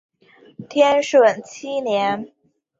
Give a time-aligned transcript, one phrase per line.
[0.67, 2.31] 天顺七年。